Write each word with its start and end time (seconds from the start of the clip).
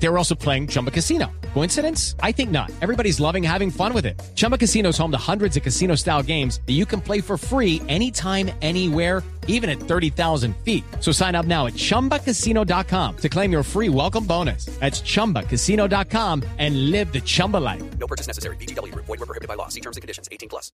They 0.00 0.08
were 0.08 0.18
also 0.18 0.34
playing 0.34 0.68
Chumba 0.68 0.90
Casino. 0.90 1.26
Coincidence? 1.54 2.14
I 2.22 2.32
think 2.32 2.50
not. 2.50 2.70
Everybody's 2.80 3.18
loving 3.20 3.42
having 3.42 3.70
fun 3.70 3.92
with 3.92 4.06
it. 4.06 4.20
Chumba 4.34 4.56
Casino 4.56 4.90
is 4.90 4.98
home 4.98 5.10
to 5.10 5.18
hundreds 5.18 5.56
of 5.56 5.62
casino 5.62 5.96
style 5.96 6.22
games 6.22 6.60
that 6.66 6.74
you 6.74 6.86
can 6.86 7.00
play 7.00 7.20
for 7.20 7.36
free 7.36 7.82
anytime, 7.88 8.50
anywhere, 8.62 9.22
even 9.48 9.68
at 9.68 9.80
30,000 9.80 10.54
feet. 10.64 10.84
So 11.00 11.10
sign 11.10 11.34
up 11.34 11.46
now 11.46 11.66
at 11.66 11.74
chumbacasino.com 11.74 13.16
to 13.16 13.28
claim 13.28 13.50
your 13.50 13.64
free 13.64 13.88
welcome 13.88 14.24
bonus. 14.24 14.66
That's 14.78 15.00
chumbacasino.com 15.00 16.44
and 16.58 16.90
live 16.92 17.12
the 17.12 17.20
Chumba 17.20 17.56
life. 17.56 17.82
No 17.98 18.06
purchase 18.06 18.28
necessary. 18.28 18.56
BGW. 18.56 18.94
Void 18.94 19.08
were 19.08 19.26
prohibited 19.26 19.48
by 19.48 19.54
law. 19.54 19.68
See 19.68 19.80
terms 19.80 19.96
and 19.96 20.02
conditions. 20.02 20.28
18 20.30 20.48
plus. 20.48 20.70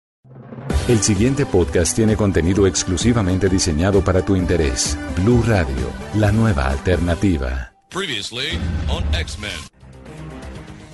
El 0.88 1.00
siguiente 1.00 1.46
podcast 1.46 1.94
tiene 1.94 2.16
contenido 2.16 2.66
exclusivamente 2.66 3.48
diseñado 3.48 4.02
para 4.02 4.24
tu 4.24 4.34
interés. 4.34 4.96
Blue 5.16 5.42
Radio, 5.46 5.90
la 6.14 6.32
nueva 6.32 6.68
alternativa. 6.68 7.71
Previously 7.92 8.58
on 8.88 9.04
X-Men. 9.14 9.52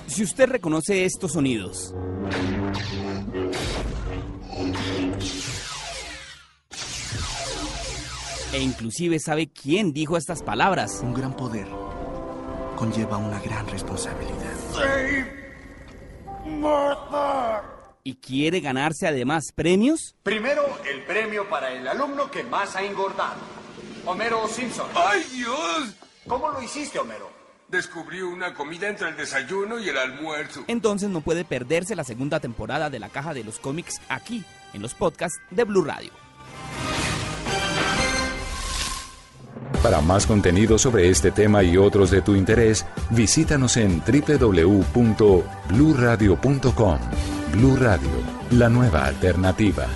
Si 0.07 0.23
usted 0.23 0.49
reconoce 0.49 1.05
estos 1.05 1.31
sonidos, 1.33 1.93
e 8.53 8.59
inclusive 8.59 9.19
sabe 9.19 9.47
quién 9.49 9.93
dijo 9.93 10.17
estas 10.17 10.41
palabras, 10.43 10.99
Un 11.03 11.13
gran 11.13 11.35
poder 11.35 11.67
conlleva 12.75 13.17
una 13.17 13.39
gran 13.39 13.67
responsabilidad. 13.67 14.35
y 18.03 18.15
quiere 18.15 18.59
ganarse 18.61 19.07
además 19.07 19.51
premios, 19.53 20.15
Primero, 20.23 20.63
el 20.89 21.03
premio 21.03 21.47
para 21.49 21.71
el 21.73 21.87
alumno 21.87 22.31
que 22.31 22.43
más 22.43 22.75
ha 22.75 22.83
engordado. 22.83 23.35
Homero 24.05 24.47
Simpson. 24.47 24.87
¡Ay, 24.95 25.23
Dios! 25.31 25.95
¿Cómo 26.29 26.49
lo 26.51 26.61
hiciste, 26.61 26.99
Homero? 26.99 27.27
Descubrí 27.67 28.21
una 28.21 28.53
comida 28.53 28.87
entre 28.87 29.09
el 29.09 29.17
desayuno 29.17 29.79
y 29.79 29.89
el 29.89 29.97
almuerzo. 29.97 30.63
entonces 30.67 31.09
no 31.09 31.21
puede 31.21 31.43
perderse 31.43 31.95
la 31.95 32.03
segunda 32.03 32.39
temporada 32.39 32.91
de 32.91 32.99
la 32.99 33.09
caja 33.09 33.33
de 33.33 33.43
los 33.43 33.57
cómics 33.57 33.99
aquí, 34.09 34.45
en 34.73 34.83
los 34.83 34.93
podcasts 34.93 35.39
de 35.49 35.63
Blue 35.63 35.83
Radio. 35.83 36.11
Para 39.81 40.01
más 40.01 40.27
contenido 40.27 40.77
sobre 40.77 41.09
este 41.09 41.31
tema 41.31 41.63
y 41.63 41.77
otros 41.77 42.11
de 42.11 42.21
tu 42.21 42.35
interés, 42.35 42.85
visítanos 43.09 43.75
en 43.77 44.01
www.bluradio.com. 44.01 46.99
Blue 47.53 47.75
Radio, 47.77 48.09
la 48.51 48.69
nueva 48.69 49.05
alternativa. 49.05 49.87